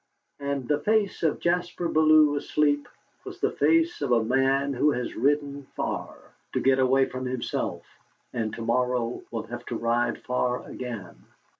And 0.39 0.67
the 0.67 0.79
face 0.79 1.21
of 1.21 1.39
Jaspar 1.39 1.87
Bellew 1.89 2.35
asleep 2.35 2.87
was 3.23 3.39
the 3.39 3.51
face 3.51 4.01
of 4.01 4.11
a 4.11 4.23
man 4.23 4.73
who 4.73 4.89
has 4.93 5.15
ridden 5.15 5.67
far, 5.75 6.17
to 6.53 6.59
get 6.59 6.79
away 6.79 7.05
from 7.07 7.25
himself, 7.27 7.85
and 8.33 8.51
to 8.55 8.63
morrow 8.63 9.21
will 9.29 9.43
have 9.43 9.63
to 9.67 9.75
ride 9.75 10.17
far 10.23 10.63
again. 10.65 11.25